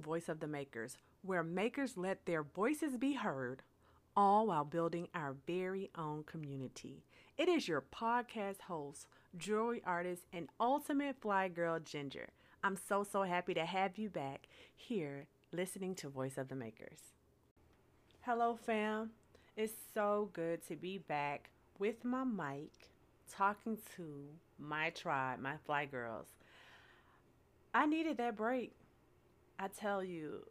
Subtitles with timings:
[0.00, 3.62] Voice of the Makers, where makers let their voices be heard,
[4.16, 7.04] all while building our very own community.
[7.38, 12.30] It is your podcast host, jewelry artist, and ultimate fly girl, Ginger.
[12.64, 16.98] I'm so, so happy to have you back here listening to Voice of the Makers.
[18.22, 19.10] Hello, fam.
[19.56, 22.90] It's so good to be back with my mic
[23.30, 24.24] talking to
[24.58, 26.26] my tribe, my fly girls.
[27.72, 28.72] I needed that break.
[29.62, 30.46] I tell you,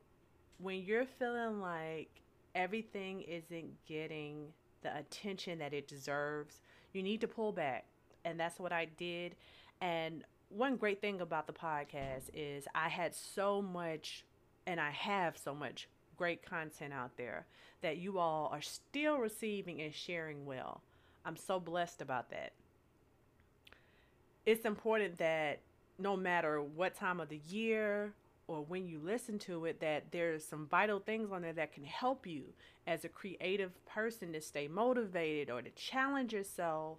[0.59, 2.09] when you're feeling like
[2.53, 4.49] everything isn't getting
[4.83, 6.61] the attention that it deserves,
[6.93, 7.85] you need to pull back.
[8.23, 9.35] And that's what I did.
[9.81, 14.25] And one great thing about the podcast is I had so much,
[14.67, 17.47] and I have so much great content out there
[17.81, 20.83] that you all are still receiving and sharing well.
[21.25, 22.53] I'm so blessed about that.
[24.45, 25.61] It's important that
[25.97, 28.13] no matter what time of the year
[28.49, 31.83] or when you listen to it that there's some vital things on there that can
[31.83, 32.45] help you
[32.87, 36.97] as a creative person to stay motivated or to challenge yourself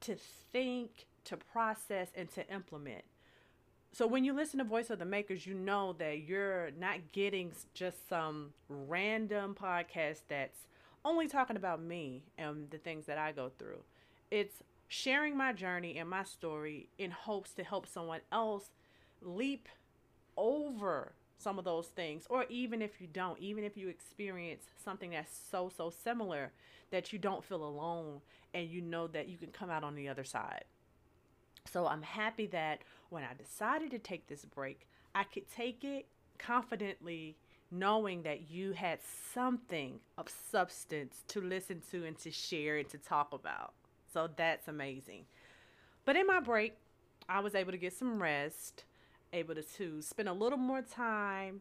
[0.00, 0.14] to
[0.52, 3.02] think to process and to implement.
[3.92, 7.52] So when you listen to voice of the makers you know that you're not getting
[7.72, 10.66] just some random podcast that's
[11.02, 13.80] only talking about me and the things that i go through.
[14.30, 18.68] It's sharing my journey and my story in hopes to help someone else
[19.22, 19.66] leap
[20.36, 25.10] over some of those things or even if you don't even if you experience something
[25.10, 26.52] that's so so similar
[26.90, 28.20] that you don't feel alone
[28.54, 30.64] and you know that you can come out on the other side.
[31.70, 36.06] So i'm happy that when i decided to take this break i could take it
[36.38, 37.36] confidently
[37.70, 39.00] knowing that you had
[39.32, 43.72] something of substance to listen to and to share and to talk about.
[44.12, 45.24] So that's amazing.
[46.04, 46.74] But in my break
[47.28, 48.84] i was able to get some rest
[49.34, 51.60] able to, to spend a little more time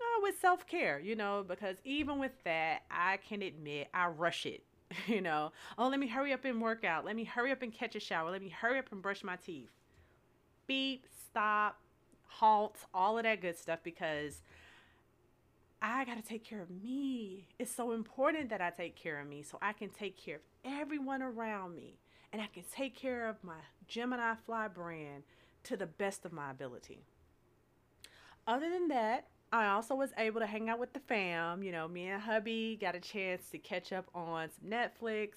[0.00, 4.46] uh, with self care, you know, because even with that, I can admit I rush
[4.46, 4.62] it.
[5.06, 7.04] You know, oh, let me hurry up and work out.
[7.04, 8.28] Let me hurry up and catch a shower.
[8.32, 9.70] Let me hurry up and brush my teeth.
[10.66, 11.78] Beep, stop,
[12.26, 14.42] halt, all of that good stuff because
[15.80, 17.46] I got to take care of me.
[17.58, 20.42] It's so important that I take care of me so I can take care of
[20.64, 21.94] everyone around me
[22.32, 25.22] and I can take care of my Gemini Fly brand
[25.64, 27.04] to the best of my ability.
[28.46, 31.62] Other than that, I also was able to hang out with the fam.
[31.62, 35.30] You know, me and hubby got a chance to catch up on some Netflix.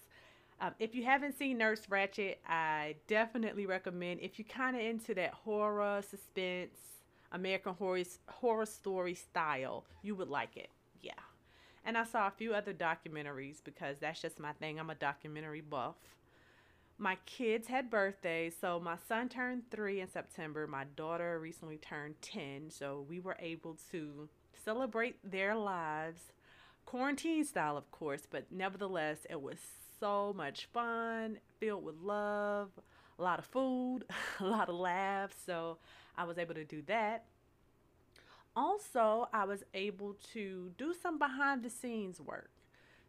[0.62, 4.20] Um, if you haven't seen Nurse Ratched, I definitely recommend.
[4.22, 6.78] If you're kind of into that horror, suspense,
[7.32, 10.70] American horror horror story style, you would like it.
[11.02, 11.14] Yeah.
[11.86, 14.80] And I saw a few other documentaries because that's just my thing.
[14.80, 15.96] I'm a documentary buff
[17.04, 18.56] my kids had birthdays.
[18.60, 20.66] So my son turned three in September.
[20.66, 22.70] My daughter recently turned 10.
[22.70, 24.30] So we were able to
[24.64, 26.22] celebrate their lives,
[26.86, 29.58] quarantine style, of course, but nevertheless, it was
[30.00, 32.70] so much fun, filled with love,
[33.20, 34.06] a lot of food,
[34.40, 35.36] a lot of laughs.
[35.46, 35.80] So
[36.18, 37.26] I was able to do that.
[38.56, 42.53] Also, I was able to do some behind the scenes work.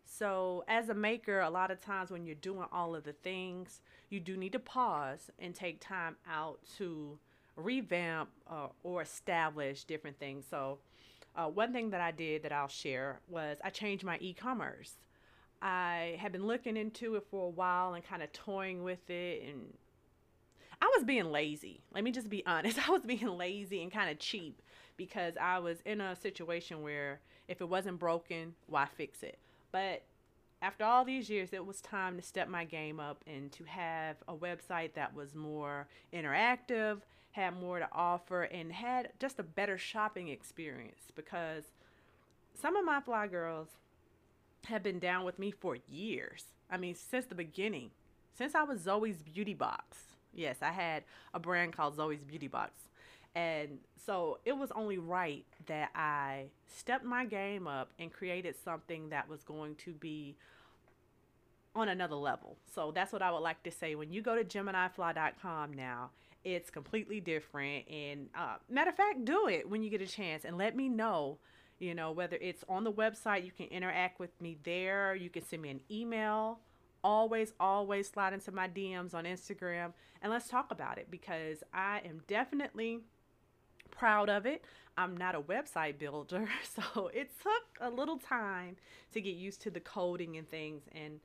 [0.04, 3.80] So, as a maker, a lot of times when you're doing all of the things,
[4.10, 7.18] you do need to pause and take time out to
[7.56, 10.44] revamp uh, or establish different things.
[10.48, 10.78] So,
[11.36, 14.92] uh, one thing that I did that I'll share was I changed my e commerce.
[15.60, 19.42] I had been looking into it for a while and kind of toying with it,
[19.48, 19.72] and
[20.80, 21.80] I was being lazy.
[21.92, 22.86] Let me just be honest.
[22.86, 24.60] I was being lazy and kind of cheap
[24.96, 29.38] because I was in a situation where if it wasn't broken, why fix it?
[29.74, 30.02] But
[30.62, 34.14] after all these years, it was time to step my game up and to have
[34.28, 37.00] a website that was more interactive,
[37.32, 41.64] had more to offer, and had just a better shopping experience because
[42.54, 43.66] some of my fly girls
[44.66, 46.44] have been down with me for years.
[46.70, 47.90] I mean, since the beginning,
[48.32, 49.98] since I was Zoe's Beauty Box.
[50.32, 51.02] Yes, I had
[51.34, 52.70] a brand called Zoe's Beauty Box.
[53.34, 59.08] And so it was only right that I stepped my game up and created something
[59.08, 60.36] that was going to be
[61.74, 62.56] on another level.
[62.72, 63.96] So that's what I would like to say.
[63.96, 66.10] When you go to GeminiFly.com now,
[66.44, 67.88] it's completely different.
[67.88, 70.88] And uh, matter of fact, do it when you get a chance and let me
[70.88, 71.38] know.
[71.80, 75.16] You know, whether it's on the website, you can interact with me there.
[75.16, 76.60] You can send me an email.
[77.02, 79.92] Always, always slide into my DMs on Instagram
[80.24, 83.00] and let's talk about it because I am definitely
[83.94, 84.64] proud of it.
[84.96, 86.48] I'm not a website builder,
[86.94, 88.76] so it took a little time
[89.12, 90.82] to get used to the coding and things.
[90.92, 91.20] And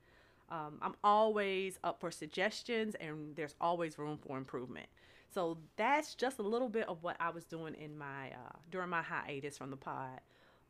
[0.50, 4.88] um, I'm always up for suggestions, and there's always room for improvement.
[5.32, 8.90] So that's just a little bit of what I was doing in my uh, during
[8.90, 10.22] my hiatus from the pod.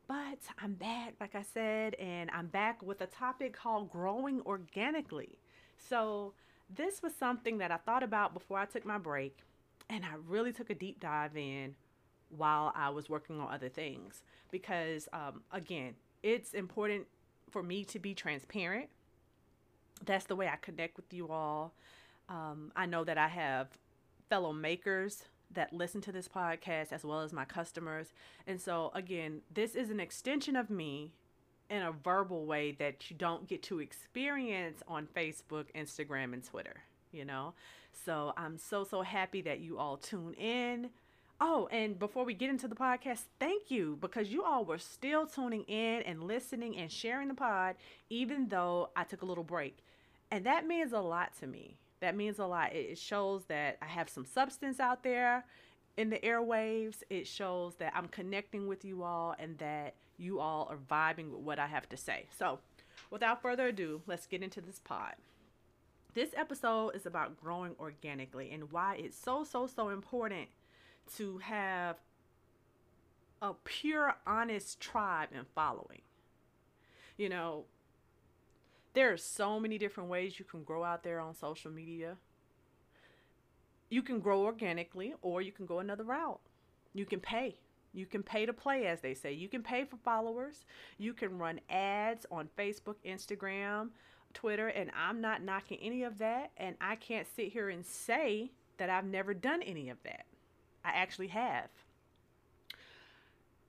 [0.08, 5.38] But I'm back, like I said, and I'm back with a topic called growing organically.
[5.78, 6.34] So
[6.70, 9.38] this was something that I thought about before I took my break,
[9.90, 11.76] and I really took a deep dive in
[12.36, 17.08] while I was working on other things because, um, again, it's important
[17.50, 18.90] for me to be transparent.
[20.06, 21.74] That's the way I connect with you all.
[22.30, 23.68] Um, I know that I have
[24.30, 28.14] fellow makers that listen to this podcast as well as my customers.
[28.46, 31.12] And so, again, this is an extension of me
[31.70, 36.82] in a verbal way that you don't get to experience on Facebook, Instagram, and Twitter,
[37.12, 37.54] you know?
[38.06, 40.90] So, I'm so, so happy that you all tune in.
[41.42, 45.26] Oh, and before we get into the podcast, thank you because you all were still
[45.26, 47.76] tuning in and listening and sharing the pod,
[48.10, 49.78] even though I took a little break.
[50.32, 51.78] And that means a lot to me.
[52.02, 52.74] That means a lot.
[52.74, 55.46] It shows that I have some substance out there
[55.96, 57.04] in the airwaves.
[57.10, 61.42] It shows that I'm connecting with you all and that you all are vibing with
[61.42, 62.26] what I have to say.
[62.38, 62.60] So,
[63.12, 65.16] without further ado, let's get into this pod.
[66.14, 70.50] This episode is about growing organically and why it's so, so, so important
[71.18, 71.98] to have
[73.42, 76.02] a pure, honest tribe and following.
[77.18, 77.66] You know,
[78.94, 82.18] there are so many different ways you can grow out there on social media.
[83.90, 86.40] You can grow organically, or you can go another route.
[86.94, 87.56] You can pay.
[87.94, 89.34] You can pay to play, as they say.
[89.34, 90.66] You can pay for followers.
[90.98, 93.90] You can run ads on Facebook, Instagram,
[94.34, 96.52] Twitter, and I'm not knocking any of that.
[96.58, 100.26] And I can't sit here and say that I've never done any of that.
[100.84, 101.70] I actually have.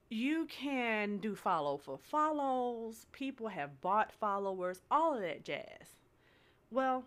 [0.09, 3.05] You can do follow for follows.
[3.11, 5.95] People have bought followers, all of that jazz.
[6.69, 7.05] Well,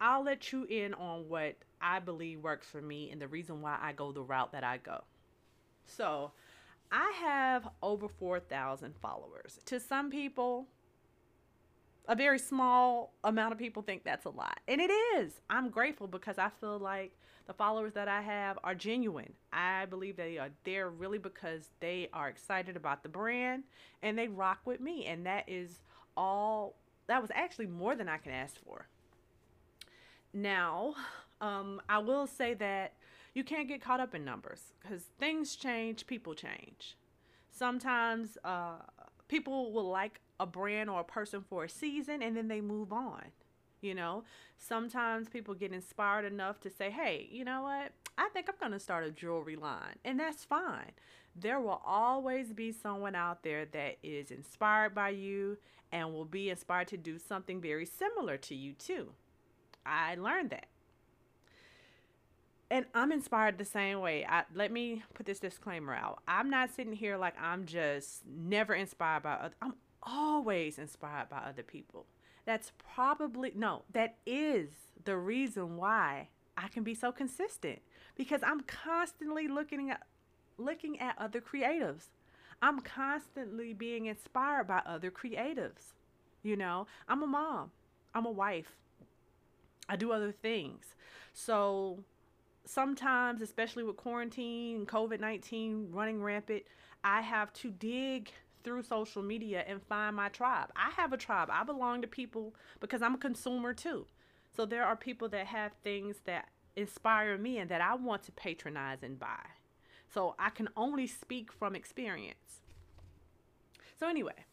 [0.00, 3.78] I'll let you in on what I believe works for me and the reason why
[3.80, 5.02] I go the route that I go.
[5.86, 6.32] So,
[6.92, 9.60] I have over 4,000 followers.
[9.66, 10.66] To some people,
[12.08, 14.58] a very small amount of people think that's a lot.
[14.66, 15.40] And it is.
[15.50, 17.12] I'm grateful because I feel like
[17.46, 19.34] the followers that I have are genuine.
[19.52, 23.64] I believe they are there really because they are excited about the brand
[24.02, 25.04] and they rock with me.
[25.04, 25.80] And that is
[26.16, 26.76] all,
[27.08, 28.88] that was actually more than I can ask for.
[30.32, 30.94] Now,
[31.42, 32.94] um, I will say that
[33.34, 36.96] you can't get caught up in numbers because things change, people change.
[37.50, 38.76] Sometimes uh,
[39.28, 42.92] people will like a brand or a person for a season and then they move
[42.92, 43.24] on.
[43.80, 44.24] You know,
[44.56, 47.92] sometimes people get inspired enough to say, hey, you know what?
[48.16, 49.96] I think I'm going to start a jewelry line.
[50.04, 50.90] And that's fine.
[51.36, 55.58] There will always be someone out there that is inspired by you
[55.92, 59.10] and will be inspired to do something very similar to you, too.
[59.86, 60.66] I learned that.
[62.70, 64.26] And I'm inspired the same way.
[64.28, 66.18] I, let me put this disclaimer out.
[66.28, 69.54] I'm not sitting here like I'm just never inspired by other.
[69.62, 69.74] I'm
[70.08, 72.06] always inspired by other people.
[72.44, 74.70] That's probably, no, that is
[75.04, 77.80] the reason why I can be so consistent
[78.16, 80.02] because I'm constantly looking at
[80.56, 82.06] looking at other creatives.
[82.60, 85.92] I'm constantly being inspired by other creatives.
[86.42, 87.70] You know, I'm a mom.
[88.14, 88.76] I'm a wife.
[89.88, 90.96] I do other things.
[91.32, 92.00] So
[92.64, 96.64] sometimes, especially with quarantine, COVID 19 running rampant,
[97.04, 100.70] I have to dig through social media and find my tribe.
[100.76, 101.48] I have a tribe.
[101.50, 104.06] I belong to people because I'm a consumer too.
[104.56, 108.32] So there are people that have things that inspire me and that I want to
[108.32, 109.44] patronize and buy.
[110.12, 112.62] So I can only speak from experience.
[113.98, 114.44] So, anyway,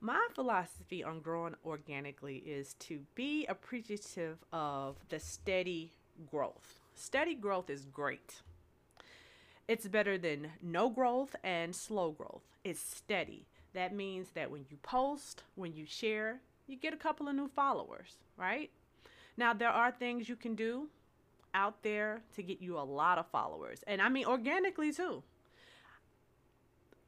[0.00, 5.92] my philosophy on growing organically is to be appreciative of the steady
[6.30, 6.80] growth.
[6.94, 8.40] Steady growth is great.
[9.68, 12.42] It's better than no growth and slow growth.
[12.64, 13.46] It's steady.
[13.74, 17.48] That means that when you post, when you share, you get a couple of new
[17.48, 18.70] followers, right?
[19.36, 20.88] Now, there are things you can do
[21.54, 23.82] out there to get you a lot of followers.
[23.86, 25.22] And I mean, organically too.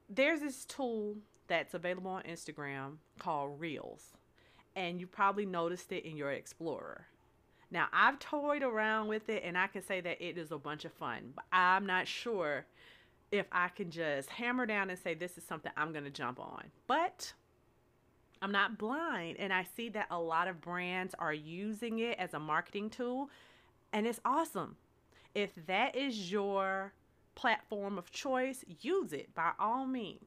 [0.08, 1.16] There's this tool
[1.48, 4.12] that's available on Instagram called Reels.
[4.76, 7.06] And you probably noticed it in your Explorer.
[7.74, 10.84] Now, I've toyed around with it and I can say that it is a bunch
[10.84, 12.66] of fun, but I'm not sure
[13.32, 16.38] if I can just hammer down and say this is something I'm going to jump
[16.38, 16.66] on.
[16.86, 17.32] But
[18.40, 22.32] I'm not blind and I see that a lot of brands are using it as
[22.32, 23.28] a marketing tool
[23.92, 24.76] and it's awesome.
[25.34, 26.92] If that is your
[27.34, 30.22] platform of choice, use it by all means.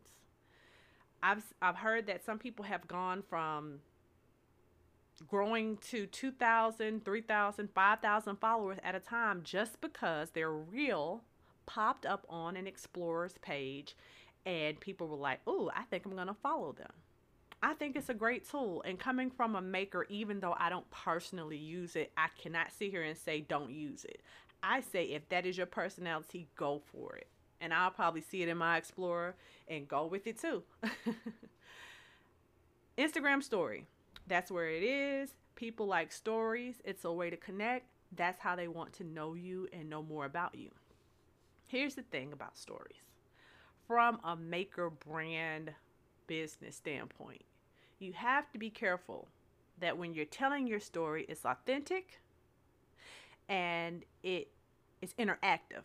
[1.23, 3.79] I've I've heard that some people have gone from
[5.25, 11.23] growing to 2,000, 3,000, 5,000 followers at a time just because their reel
[11.65, 13.95] popped up on an explorer's page
[14.45, 16.91] and people were like, oh, I think I'm going to follow them.
[17.61, 18.83] I think it's a great tool.
[18.85, 22.91] And coming from a maker, even though I don't personally use it, I cannot sit
[22.91, 24.21] here and say don't use it.
[24.63, 27.27] I say if that is your personality, go for it.
[27.59, 29.35] And I'll probably see it in my Explorer
[29.67, 30.63] and go with it too.
[32.97, 33.87] Instagram story.
[34.27, 35.31] That's where it is.
[35.55, 36.75] People like stories.
[36.85, 37.87] It's a way to connect.
[38.15, 40.69] That's how they want to know you and know more about you.
[41.65, 42.95] Here's the thing about stories
[43.87, 45.71] from a maker brand
[46.27, 47.43] business standpoint,
[47.99, 49.29] you have to be careful
[49.79, 52.19] that when you're telling your story, it's authentic
[53.47, 54.49] and it
[55.01, 55.83] is interactive.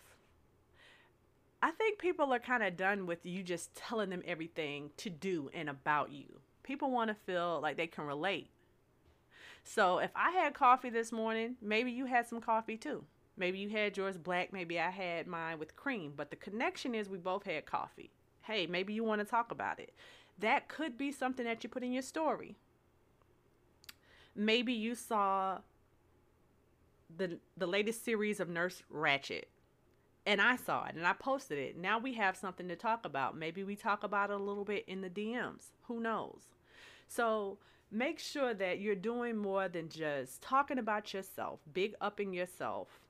[1.63, 5.49] I think people are kind of done with you just telling them everything to do
[5.55, 6.41] and about you.
[6.63, 8.49] People want to feel like they can relate.
[9.65, 13.05] So if I had coffee this morning, maybe you had some coffee too.
[13.37, 17.09] Maybe you had yours black, maybe I had mine with cream, but the connection is
[17.09, 18.11] we both had coffee.
[18.43, 19.93] Hey, maybe you want to talk about it.
[20.39, 22.57] That could be something that you put in your story.
[24.35, 25.59] Maybe you saw
[27.15, 29.45] the the latest series of Nurse Ratched
[30.25, 31.77] and I saw it and I posted it.
[31.77, 33.37] Now we have something to talk about.
[33.37, 35.71] Maybe we talk about it a little bit in the DMs.
[35.89, 36.43] Who knows?
[37.09, 37.59] So
[37.91, 43.01] make sure that you're doing more than just talking about yourself, big upping yourself,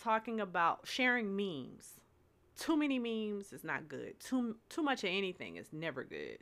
[0.00, 2.00] talking about sharing memes.
[2.58, 4.18] Too many memes is not good.
[4.18, 6.38] Too too much of anything is never good.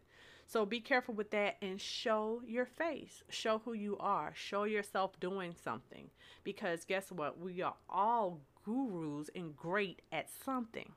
[0.47, 3.23] So be careful with that and show your face.
[3.31, 4.33] Show who you are.
[4.35, 6.11] Show yourself doing something.
[6.45, 7.39] Because guess what?
[7.41, 10.93] We are all gurus and great at something.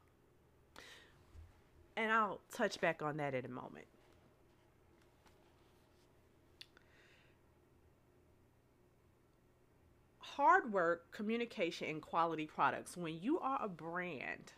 [1.95, 3.85] And I'll touch back on that in a moment.
[10.19, 12.95] Hard work, communication, and quality products.
[12.95, 14.53] When you are a brand,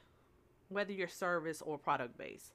[0.67, 2.51] whether you're service or product based,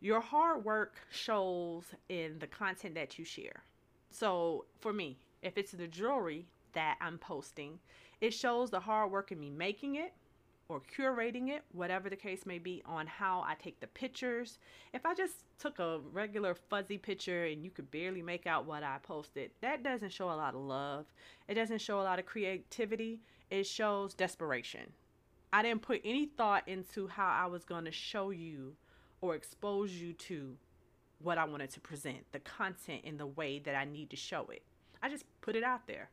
[0.00, 3.62] your hard work shows in the content that you share.
[4.10, 7.78] So for me, if it's the jewelry that I'm posting,
[8.20, 10.12] it shows the hard work in me making it
[10.68, 14.58] or curating it, whatever the case may be, on how I take the pictures.
[14.92, 18.84] If I just took a regular fuzzy picture and you could barely make out what
[18.84, 21.06] I posted, that doesn't show a lot of love.
[21.48, 23.20] It doesn't show a lot of creativity.
[23.50, 24.92] It shows desperation.
[25.52, 28.76] I didn't put any thought into how I was going to show you
[29.20, 30.56] or expose you to
[31.20, 34.46] what I wanted to present, the content in the way that I need to show
[34.50, 34.62] it.
[35.02, 36.10] I just put it out there.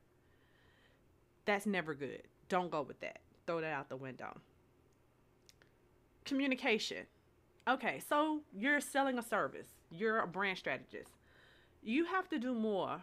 [1.47, 2.23] That's never good.
[2.49, 3.19] Don't go with that.
[3.47, 4.37] Throw that out the window.
[6.25, 7.05] Communication.
[7.67, 11.11] Okay, so you're selling a service, you're a brand strategist.
[11.81, 13.01] You have to do more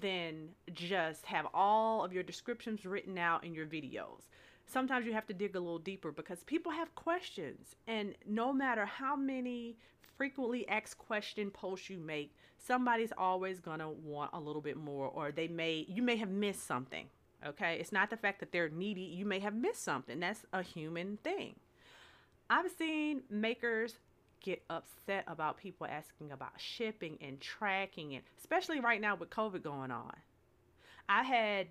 [0.00, 4.28] than just have all of your descriptions written out in your videos.
[4.66, 8.86] Sometimes you have to dig a little deeper because people have questions, and no matter
[8.86, 9.76] how many
[10.16, 15.32] frequently asked question posts you make, somebody's always gonna want a little bit more, or
[15.32, 17.06] they may you may have missed something.
[17.46, 19.02] Okay, it's not the fact that they're needy.
[19.02, 20.20] You may have missed something.
[20.20, 21.54] That's a human thing.
[22.50, 23.94] I've seen makers
[24.42, 29.62] get upset about people asking about shipping and tracking, and especially right now with COVID
[29.62, 30.14] going on.
[31.08, 31.68] I had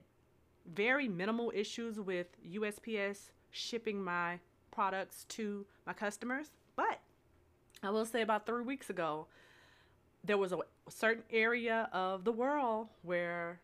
[0.73, 4.39] very minimal issues with USPS shipping my
[4.71, 6.99] products to my customers, but
[7.83, 9.27] I will say about three weeks ago,
[10.23, 10.59] there was a
[10.89, 13.61] certain area of the world where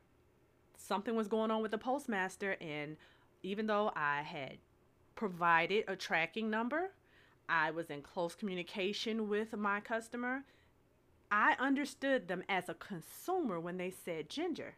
[0.78, 2.98] something was going on with the postmaster and
[3.44, 4.58] even though I had
[5.16, 6.92] provided a tracking number,
[7.48, 10.44] I was in close communication with my customer.
[11.32, 14.76] I understood them as a consumer when they said, Ginger,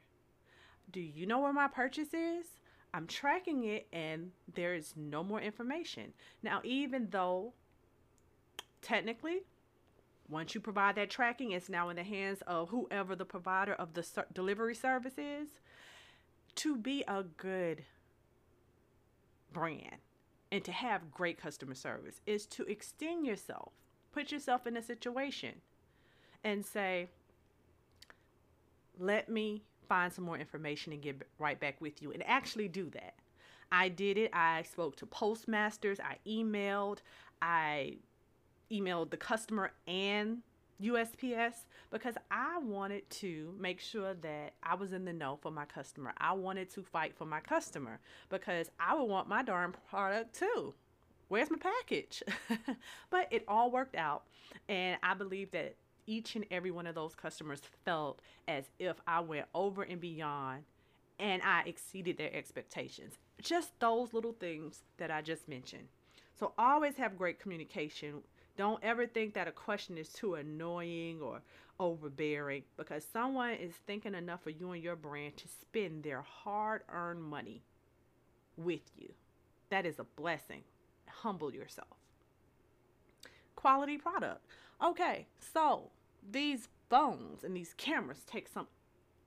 [0.92, 2.46] do you know where my purchase is?
[2.94, 6.14] I'm tracking it and there is no more information.
[6.42, 7.54] Now, even though
[8.82, 9.44] technically,
[10.30, 13.94] once you provide that tracking, it's now in the hands of whoever the provider of
[13.94, 15.48] the ser- delivery service is
[16.56, 17.84] to be a good
[19.54, 19.98] brand
[20.52, 23.72] and to have great customer service is to extend yourself,
[24.12, 25.56] put yourself in a situation
[26.44, 27.10] and say,
[29.00, 32.90] let me find some more information and get right back with you and actually do
[32.90, 33.14] that.
[33.72, 34.32] I did it.
[34.34, 37.00] I spoke to postmasters, I emailed,
[37.42, 37.98] I
[38.72, 40.40] emailed the customer and
[40.82, 45.66] USPS because I wanted to make sure that I was in the know for my
[45.66, 46.14] customer.
[46.18, 50.74] I wanted to fight for my customer because I would want my darn product too.
[51.30, 52.24] Where's my package?
[53.10, 54.24] but it all worked out.
[54.70, 59.20] And I believe that each and every one of those customers felt as if I
[59.20, 60.64] went over and beyond
[61.20, 63.16] and I exceeded their expectations.
[63.42, 65.88] Just those little things that I just mentioned.
[66.40, 68.22] So always have great communication.
[68.58, 71.42] Don't ever think that a question is too annoying or
[71.80, 76.82] overbearing because someone is thinking enough of you and your brand to spend their hard
[76.90, 77.62] earned money
[78.58, 79.14] with you.
[79.70, 80.64] That is a blessing.
[81.08, 81.98] Humble yourself.
[83.56, 84.42] Quality product.
[84.84, 85.92] Okay, so
[86.30, 88.68] these phones and these cameras take some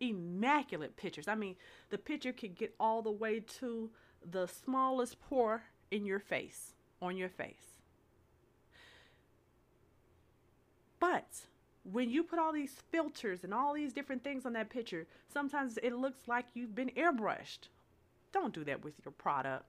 [0.01, 1.29] immaculate pictures.
[1.29, 1.55] I mean,
[1.91, 3.91] the picture can get all the way to
[4.29, 7.80] the smallest pore in your face, on your face.
[11.01, 11.47] But
[11.83, 15.79] when you put all these filters and all these different things on that picture, sometimes
[15.83, 17.69] it looks like you've been airbrushed.
[18.33, 19.69] Don't do that with your product.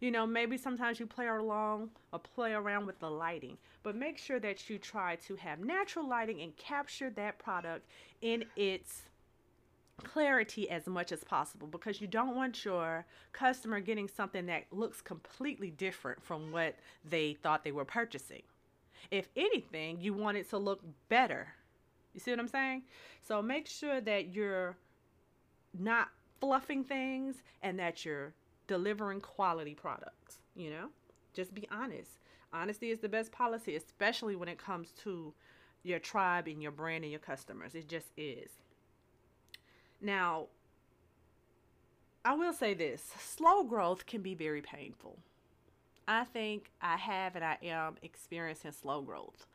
[0.00, 4.18] You know, maybe sometimes you play along or play around with the lighting, but make
[4.18, 7.86] sure that you try to have natural lighting and capture that product
[8.20, 9.02] in its
[10.02, 15.00] clarity as much as possible because you don't want your customer getting something that looks
[15.00, 18.42] completely different from what they thought they were purchasing.
[19.10, 21.48] If anything, you want it to look better.
[22.12, 22.82] You see what I'm saying?
[23.22, 24.76] So make sure that you're
[25.78, 26.08] not
[26.40, 28.32] fluffing things and that you're
[28.66, 30.88] delivering quality products, you know?
[31.32, 32.18] Just be honest.
[32.52, 35.34] Honesty is the best policy, especially when it comes to
[35.82, 37.74] your tribe and your brand and your customers.
[37.74, 38.50] It just is.
[40.00, 40.46] Now,
[42.24, 45.18] I will say this slow growth can be very painful.
[46.06, 49.46] I think I have and I am experiencing slow growth.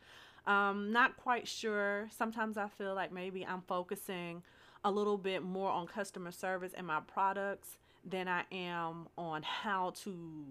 [0.47, 2.09] Um, not quite sure.
[2.15, 4.41] Sometimes I feel like maybe I'm focusing
[4.83, 9.91] a little bit more on customer service and my products than I am on how
[10.03, 10.45] to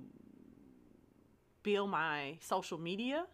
[1.62, 3.26] build my social media.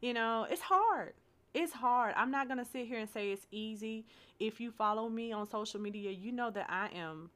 [0.00, 1.14] You know, it's hard.
[1.54, 2.14] It's hard.
[2.16, 4.04] I'm not going to sit here and say it's easy.
[4.38, 7.30] If you follow me on social media, you know that I am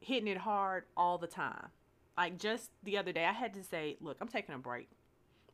[0.00, 1.68] hitting it hard all the time.
[2.16, 4.88] Like just the other day, I had to say, look, I'm taking a break.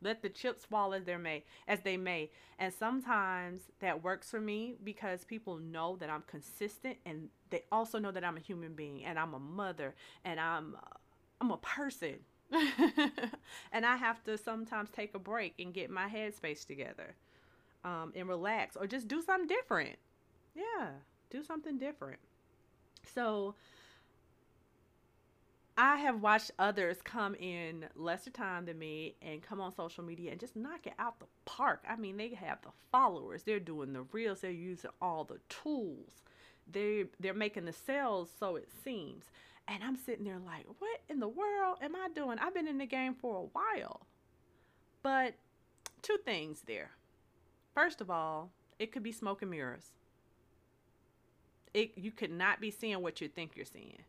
[0.03, 2.31] Let the chips fall as they may, as they may.
[2.57, 7.99] And sometimes that works for me because people know that I'm consistent, and they also
[7.99, 9.93] know that I'm a human being, and I'm a mother,
[10.25, 10.75] and I'm,
[11.39, 12.15] I'm a person.
[13.71, 17.15] and I have to sometimes take a break and get my headspace together,
[17.85, 19.97] um, and relax, or just do something different.
[20.55, 20.89] Yeah,
[21.29, 22.19] do something different.
[23.13, 23.55] So
[25.83, 30.29] I have watched others come in lesser time than me and come on social media
[30.29, 31.83] and just knock it out the park.
[31.89, 36.21] I mean, they have the followers, they're doing the reels, they're using all the tools.
[36.71, 39.25] They they're making the sales so it seems.
[39.67, 42.37] And I'm sitting there like, what in the world am I doing?
[42.37, 44.01] I've been in the game for a while.
[45.01, 45.33] But
[46.03, 46.91] two things there.
[47.73, 49.87] First of all, it could be smoke and mirrors.
[51.73, 54.03] It you could not be seeing what you think you're seeing.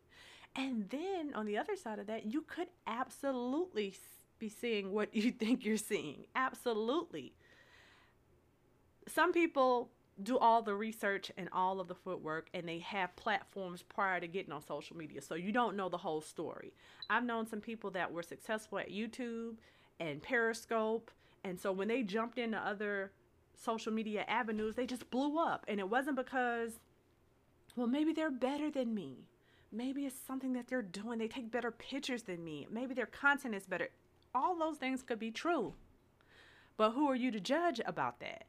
[0.55, 3.95] And then on the other side of that, you could absolutely
[4.39, 6.25] be seeing what you think you're seeing.
[6.35, 7.33] Absolutely.
[9.07, 9.89] Some people
[10.21, 14.27] do all the research and all of the footwork and they have platforms prior to
[14.27, 15.21] getting on social media.
[15.21, 16.73] So you don't know the whole story.
[17.09, 19.55] I've known some people that were successful at YouTube
[19.99, 21.09] and Periscope.
[21.43, 23.11] And so when they jumped into other
[23.55, 25.65] social media avenues, they just blew up.
[25.67, 26.79] And it wasn't because,
[27.75, 29.25] well, maybe they're better than me
[29.73, 31.17] Maybe it's something that they're doing.
[31.17, 32.67] They take better pictures than me.
[32.69, 33.89] Maybe their content is better.
[34.35, 35.73] All those things could be true.
[36.77, 38.45] But who are you to judge about that?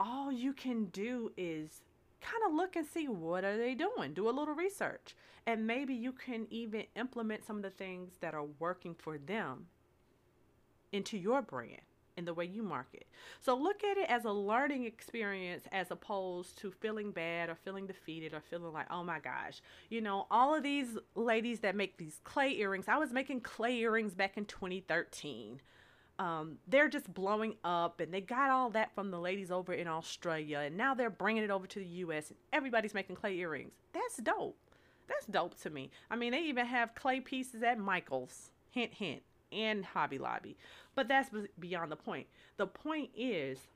[0.00, 1.82] All you can do is
[2.20, 5.14] kind of look and see what are they doing do a little research
[5.46, 9.66] and maybe you can even implement some of the things that are working for them
[10.92, 11.82] into your brand
[12.16, 13.06] in the way you market.
[13.40, 17.86] So look at it as a learning experience as opposed to feeling bad or feeling
[17.86, 21.98] defeated or feeling like, oh my gosh, you know, all of these ladies that make
[21.98, 25.60] these clay earrings, I was making clay earrings back in 2013.
[26.18, 29.86] Um, they're just blowing up and they got all that from the ladies over in
[29.86, 33.72] Australia and now they're bringing it over to the US and everybody's making clay earrings.
[33.92, 34.56] That's dope.
[35.06, 35.90] That's dope to me.
[36.10, 38.50] I mean, they even have clay pieces at Michael's.
[38.70, 39.22] Hint, hint
[39.52, 40.56] and Hobby Lobby.
[40.94, 42.26] But that's beyond the point.
[42.56, 43.68] The point is,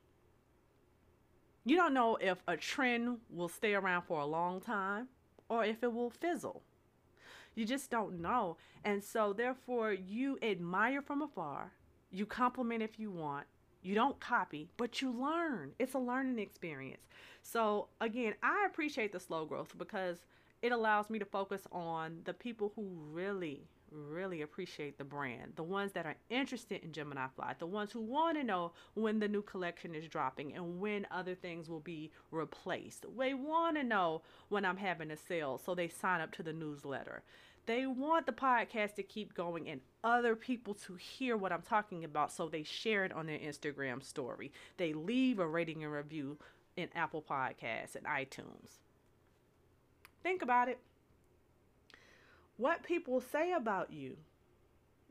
[1.63, 5.07] you don't know if a trend will stay around for a long time
[5.49, 6.63] or if it will fizzle.
[7.53, 8.57] You just don't know.
[8.83, 11.73] And so, therefore, you admire from afar,
[12.09, 13.45] you compliment if you want,
[13.83, 15.71] you don't copy, but you learn.
[15.77, 17.01] It's a learning experience.
[17.43, 20.17] So, again, I appreciate the slow growth because
[20.61, 25.63] it allows me to focus on the people who really really appreciate the brand, the
[25.63, 29.27] ones that are interested in Gemini Fly, the ones who want to know when the
[29.27, 33.05] new collection is dropping and when other things will be replaced.
[33.17, 36.53] They want to know when I'm having a sale, so they sign up to the
[36.53, 37.23] newsletter.
[37.65, 42.03] They want the podcast to keep going and other people to hear what I'm talking
[42.03, 44.51] about, so they share it on their Instagram story.
[44.77, 46.37] They leave a rating and review
[46.75, 48.79] in Apple Podcasts and iTunes.
[50.23, 50.79] Think about it.
[52.61, 54.17] What people say about you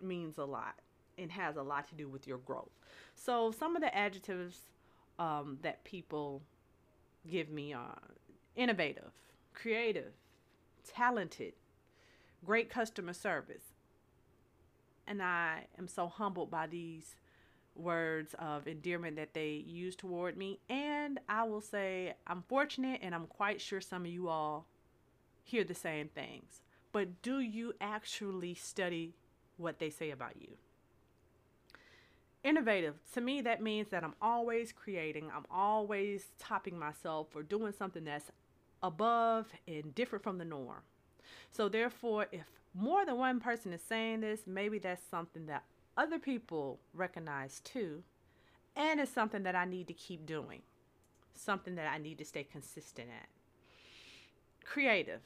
[0.01, 0.77] means a lot
[1.19, 2.71] and has a lot to do with your growth.
[3.17, 4.69] So, some of the adjectives
[5.19, 6.43] um, that people
[7.29, 7.99] give me are
[8.55, 9.11] innovative,
[9.53, 10.13] creative,
[10.95, 11.55] talented,
[12.45, 13.65] great customer service.
[15.09, 17.17] And I am so humbled by these
[17.75, 20.61] words of endearment that they use toward me.
[20.69, 24.69] And I will say, I'm fortunate and I'm quite sure some of you all
[25.43, 26.61] hear the same things.
[26.93, 29.15] But do you actually study
[29.57, 30.57] what they say about you?
[32.43, 37.73] Innovative, to me, that means that I'm always creating, I'm always topping myself or doing
[37.77, 38.31] something that's
[38.83, 40.81] above and different from the norm.
[41.53, 45.65] So, therefore, if more than one person is saying this, maybe that's something that
[45.97, 48.03] other people recognize too.
[48.75, 50.63] And it's something that I need to keep doing,
[51.35, 53.29] something that I need to stay consistent at.
[54.65, 55.21] Creative.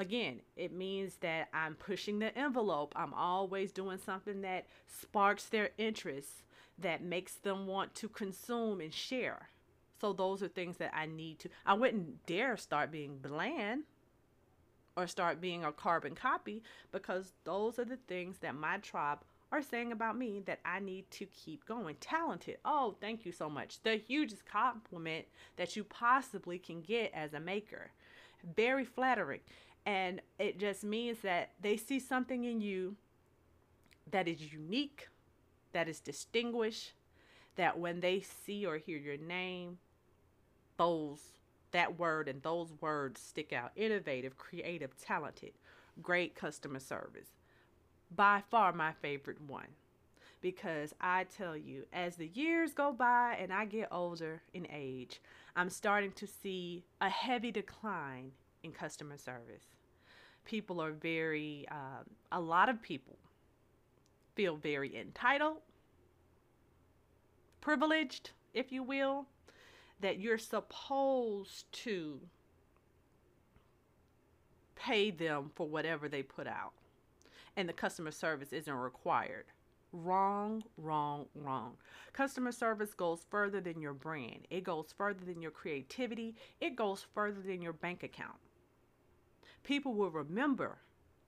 [0.00, 2.94] Again, it means that I'm pushing the envelope.
[2.96, 6.42] I'm always doing something that sparks their interest,
[6.78, 9.50] that makes them want to consume and share.
[10.00, 11.50] So, those are things that I need to.
[11.66, 13.82] I wouldn't dare start being bland
[14.96, 19.18] or start being a carbon copy because those are the things that my tribe
[19.52, 21.96] are saying about me that I need to keep going.
[22.00, 22.56] Talented.
[22.64, 23.82] Oh, thank you so much.
[23.82, 27.90] The hugest compliment that you possibly can get as a maker.
[28.56, 29.40] Very flattering.
[29.86, 32.96] And it just means that they see something in you
[34.10, 35.08] that is unique,
[35.72, 36.92] that is distinguished,
[37.56, 39.78] that when they see or hear your name,
[40.76, 41.20] those
[41.72, 43.70] that word and those words stick out.
[43.76, 45.52] Innovative, creative, talented,
[46.02, 47.28] great customer service.
[48.14, 49.68] By far my favorite one.
[50.40, 55.20] Because I tell you, as the years go by and I get older in age,
[55.54, 59.64] I'm starting to see a heavy decline in customer service.
[60.44, 63.16] People are very, um, a lot of people
[64.34, 65.58] feel very entitled,
[67.60, 69.26] privileged, if you will,
[70.00, 72.20] that you're supposed to
[74.74, 76.72] pay them for whatever they put out.
[77.56, 79.44] And the customer service isn't required.
[79.92, 81.76] Wrong, wrong, wrong.
[82.12, 87.04] Customer service goes further than your brand, it goes further than your creativity, it goes
[87.12, 88.38] further than your bank account.
[89.62, 90.78] People will remember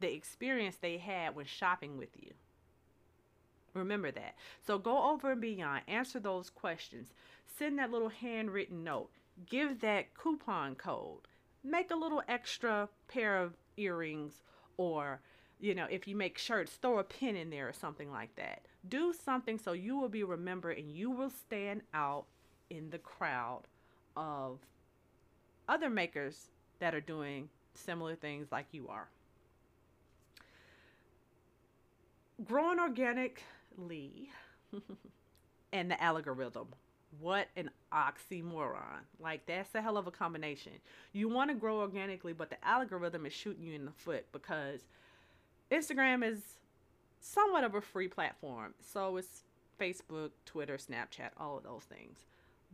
[0.01, 2.33] the experience they had when shopping with you.
[3.75, 4.35] Remember that.
[4.67, 7.09] So go over and beyond, answer those questions,
[7.59, 9.11] send that little handwritten note,
[9.49, 11.29] give that coupon code,
[11.65, 14.43] make a little extra pair of earrings,
[14.77, 15.21] or,
[15.61, 18.63] you know, if you make shirts, throw a pin in there or something like that.
[18.89, 22.25] Do something so you will be remembered and you will stand out
[22.69, 23.63] in the crowd
[24.17, 24.59] of
[25.69, 29.09] other makers that are doing similar things like you are.
[32.45, 34.31] Growing organically
[35.73, 36.69] and the algorithm.
[37.21, 39.05] What an oxymoron.
[39.21, 40.73] Like, that's a hell of a combination.
[41.13, 44.81] You want to grow organically, but the algorithm is shooting you in the foot because
[45.71, 46.41] Instagram is
[47.21, 48.75] somewhat of a free platform.
[48.81, 49.45] So it's
[49.81, 52.19] Facebook, Twitter, Snapchat, all of those things.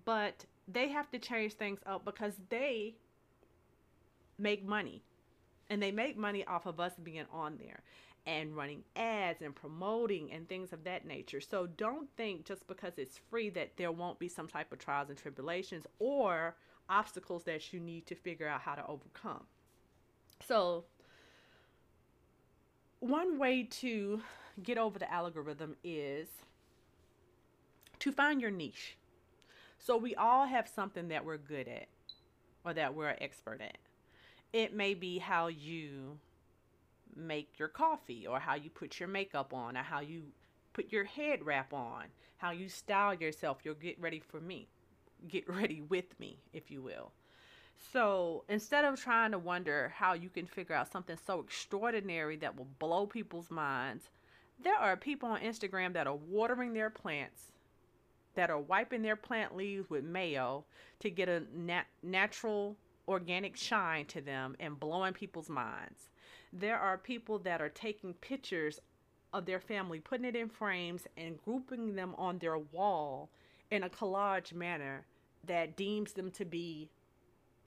[0.05, 2.95] But they have to change things up because they
[4.39, 5.03] make money.
[5.71, 7.83] And they make money off of us being on there
[8.27, 11.41] and running ads and promoting and things of that nature.
[11.41, 15.09] So don't think just because it's free that there won't be some type of trials
[15.09, 16.55] and tribulations or
[16.89, 19.45] obstacles that you need to figure out how to overcome.
[20.47, 20.85] So,
[23.01, 24.21] one way to
[24.63, 26.29] get over the algorithm is
[28.01, 28.97] to find your niche.
[29.79, 31.89] So, we all have something that we're good at
[32.65, 33.79] or that we're an expert at.
[34.53, 36.19] It may be how you
[37.15, 40.23] make your coffee or how you put your makeup on or how you
[40.73, 42.05] put your head wrap on,
[42.39, 43.59] how you style yourself.
[43.65, 44.69] You'll get ready for me.
[45.29, 47.13] Get ready with me, if you will.
[47.93, 52.57] So instead of trying to wonder how you can figure out something so extraordinary that
[52.57, 54.11] will blow people's minds,
[54.63, 57.53] there are people on Instagram that are watering their plants,
[58.35, 60.65] that are wiping their plant leaves with mayo
[61.01, 62.77] to get a nat- natural
[63.09, 66.11] organic shine to them and blowing people's minds.
[66.53, 68.79] There are people that are taking pictures
[69.33, 73.31] of their family, putting it in frames and grouping them on their wall
[73.71, 75.07] in a collage manner
[75.47, 76.91] that deems them to be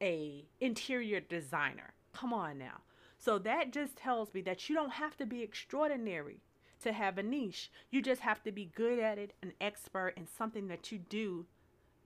[0.01, 1.93] a interior designer.
[2.13, 2.81] Come on now.
[3.17, 6.41] So that just tells me that you don't have to be extraordinary
[6.81, 7.71] to have a niche.
[7.91, 11.45] You just have to be good at it, an expert in something that you do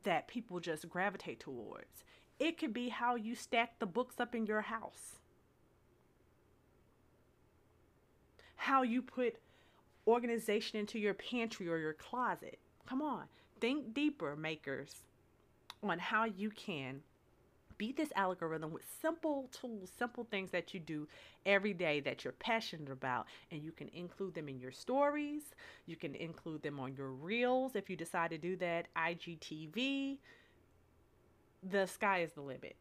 [0.04, 2.04] that people just gravitate towards.
[2.39, 5.19] It could be how you stack the books up in your house.
[8.56, 9.38] How you put
[10.08, 12.60] organization into your pantry or your closet.
[12.88, 13.24] Come on,
[13.60, 15.04] think deeper, makers,
[15.82, 17.02] on how you can
[17.78, 21.08] beat this algorithm with simple tools, simple things that you do
[21.45, 23.26] every day that you're passionate about.
[23.52, 25.41] And you can include them in your stories.
[25.86, 30.17] You can include them on your reels if you decide to do that, IGTV.
[31.67, 32.75] The sky is the limit.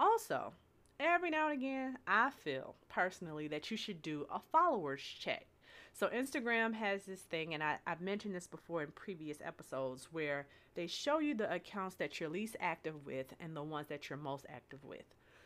[0.00, 0.52] Also,
[0.98, 5.46] every now and again, I feel personally that you should do a followers check.
[5.92, 10.46] So Instagram has this thing, and I, I've mentioned this before in previous episodes, where
[10.74, 14.18] they show you the accounts that you're least active with and the ones that you're
[14.18, 15.04] most active with.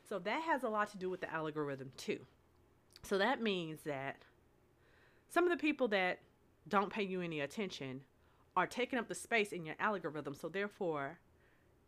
[0.09, 2.20] So that has a lot to do with the algorithm too.
[3.03, 4.16] So that means that
[5.29, 6.18] some of the people that
[6.68, 8.00] don't pay you any attention
[8.57, 10.35] are taking up the space in your algorithm.
[10.35, 11.18] So therefore,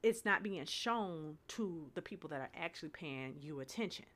[0.03, 4.07] it's not being shown to the people that are actually paying you attention.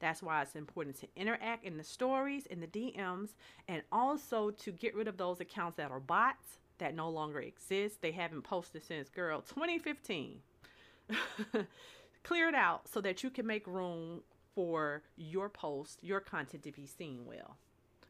[0.00, 3.30] That's why it's important to interact in the stories, in the DMs,
[3.68, 8.02] and also to get rid of those accounts that are bots that no longer exist.
[8.02, 10.40] They haven't posted since, girl, 2015.
[12.24, 14.22] Clear it out so that you can make room
[14.54, 17.56] for your post, your content to be seen well.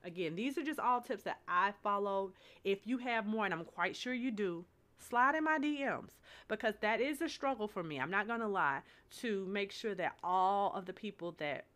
[0.05, 2.33] Again, these are just all tips that I followed.
[2.65, 4.65] If you have more, and I'm quite sure you do,
[5.03, 6.11] slide in my DMs
[6.49, 7.99] because that is a struggle for me.
[8.01, 8.81] I'm not going to lie
[9.21, 11.67] to make sure that all of the people that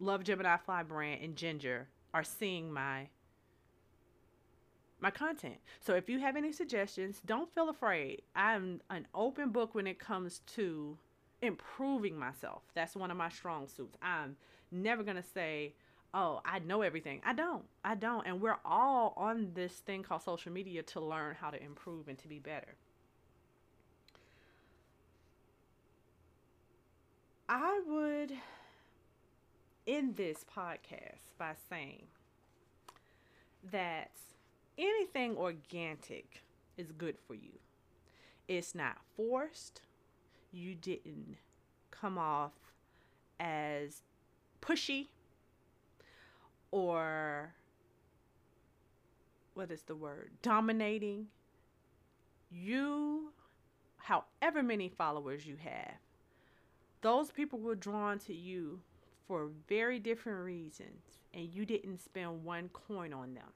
[0.00, 3.08] Love Gemini Fly brand and Ginger are seeing my
[5.00, 5.56] my content.
[5.80, 8.22] So if you have any suggestions, don't feel afraid.
[8.34, 10.96] I'm an open book when it comes to
[11.42, 12.62] improving myself.
[12.74, 13.98] That's one of my strong suits.
[14.00, 14.36] I'm
[14.72, 15.74] never going to say,
[16.14, 17.64] "Oh, I know everything." I don't.
[17.84, 18.26] I don't.
[18.26, 22.16] And we're all on this thing called social media to learn how to improve and
[22.18, 22.76] to be better.
[27.48, 28.32] I would
[29.86, 32.06] end this podcast by saying
[33.70, 34.10] that
[34.78, 36.42] anything organic
[36.76, 37.58] is good for you.
[38.48, 39.82] It's not forced.
[40.52, 41.36] You didn't
[41.90, 42.52] come off
[43.38, 44.02] as
[44.62, 45.08] pushy
[46.74, 47.54] or
[49.54, 50.32] what is the word?
[50.42, 51.28] Dominating.
[52.50, 53.32] You,
[53.98, 55.94] however many followers you have,
[57.00, 58.80] those people were drawn to you
[59.28, 63.52] for very different reasons and you didn't spend one coin on them.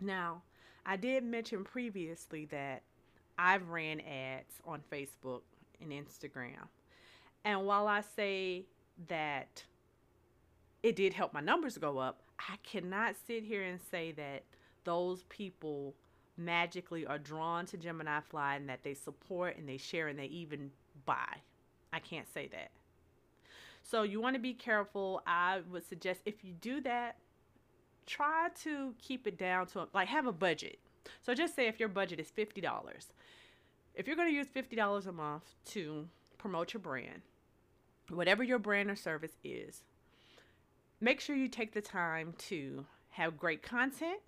[0.00, 0.40] Now,
[0.86, 2.82] I did mention previously that
[3.38, 5.42] I've ran ads on Facebook
[5.82, 6.68] and Instagram.
[7.44, 8.64] And while I say
[9.08, 9.64] that
[10.82, 14.44] it did help my numbers go up, I cannot sit here and say that
[14.84, 15.94] those people
[16.36, 20.26] magically are drawn to Gemini Fly and that they support and they share and they
[20.26, 20.70] even
[21.04, 21.36] buy.
[21.92, 22.70] I can't say that.
[23.82, 25.22] So you want to be careful.
[25.26, 27.16] I would suggest if you do that,
[28.06, 30.78] try to keep it down to like have a budget.
[31.22, 32.64] So just say if your budget is $50.
[33.94, 37.22] If you're going to use $50 a month to promote your brand,
[38.10, 39.82] whatever your brand or service is,
[41.00, 44.20] make sure you take the time to have great content,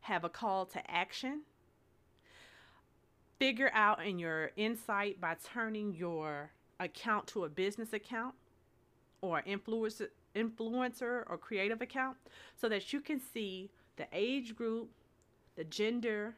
[0.00, 1.42] have a call to action,
[3.38, 8.34] figure out in your insight by turning your account to a business account
[9.20, 12.16] or influencer influencer or creative account
[12.60, 14.90] so that you can see the age group,
[15.56, 16.34] the gender,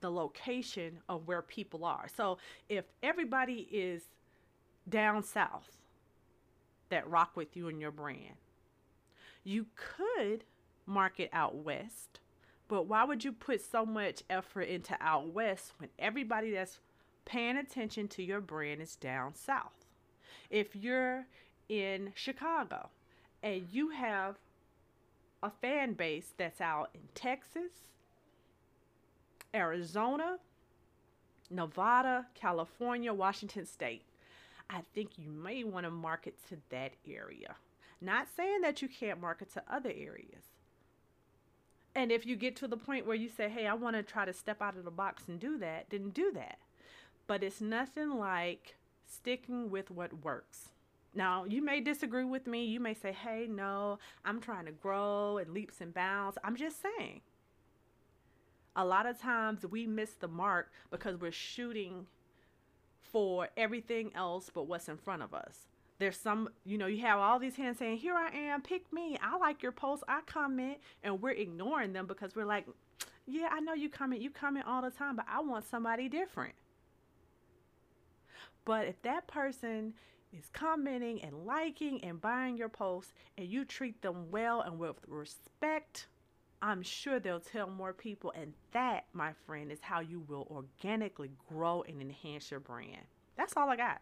[0.00, 2.06] the location of where people are.
[2.16, 2.38] So
[2.68, 4.02] if everybody is
[4.88, 5.76] down south
[6.88, 8.36] that rock with you and your brand,
[9.44, 10.44] you could
[10.86, 12.20] market out west,
[12.68, 16.80] but why would you put so much effort into out west when everybody that's
[17.24, 19.86] paying attention to your brand is down south.
[20.50, 21.26] If you're
[21.68, 22.90] in Chicago
[23.42, 24.36] and you have
[25.42, 27.72] a fan base that's out in Texas,
[29.54, 30.38] Arizona,
[31.50, 34.04] Nevada, California, Washington State,
[34.70, 37.56] I think you may want to market to that area.
[38.00, 40.44] Not saying that you can't market to other areas.
[41.94, 44.24] And if you get to the point where you say, hey, I want to try
[44.24, 46.58] to step out of the box and do that, then do that.
[47.26, 48.76] But it's nothing like
[49.06, 50.70] sticking with what works.
[51.14, 52.64] Now, you may disagree with me.
[52.64, 56.36] You may say, hey, no, I'm trying to grow and leaps and bounds.
[56.42, 57.20] I'm just saying.
[58.74, 62.06] A lot of times we miss the mark because we're shooting
[63.00, 65.60] for everything else but what's in front of us.
[65.98, 69.16] There's some, you know, you have all these hands saying, Here I am, pick me.
[69.22, 72.66] I like your post, I comment, and we're ignoring them because we're like,
[73.26, 76.54] Yeah, I know you comment, you comment all the time, but I want somebody different.
[78.64, 79.94] But if that person
[80.32, 84.96] is commenting and liking and buying your posts and you treat them well and with
[85.06, 86.08] respect,
[86.60, 88.32] I'm sure they'll tell more people.
[88.34, 93.02] And that, my friend, is how you will organically grow and enhance your brand.
[93.36, 94.00] That's all I got.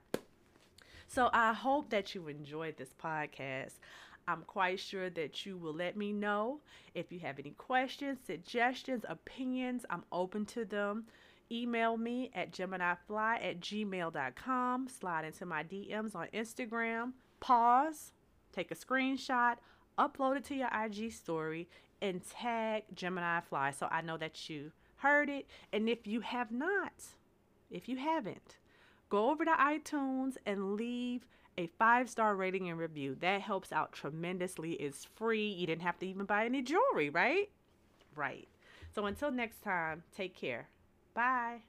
[1.14, 3.74] So I hope that you enjoyed this podcast.
[4.26, 6.60] I'm quite sure that you will let me know
[6.94, 9.84] if you have any questions, suggestions, opinions.
[9.90, 11.04] I'm open to them
[11.52, 14.88] email me at geminifly at gmail.com.
[14.88, 17.12] Slide into my DMs on Instagram.
[17.40, 18.12] Pause,
[18.52, 19.56] take a screenshot,
[19.98, 21.68] upload it to your IG story,
[22.00, 25.46] and tag Gemini Fly so I know that you heard it.
[25.72, 26.92] And if you have not,
[27.70, 28.56] if you haven't,
[29.12, 31.26] go over to iTunes and leave
[31.58, 33.14] a five star rating and review.
[33.20, 34.72] That helps out tremendously.
[34.72, 35.48] It's free.
[35.48, 37.50] You didn't have to even buy any jewelry, right?
[38.16, 38.48] Right.
[38.94, 40.68] So until next time, take care.
[41.12, 41.60] Bye.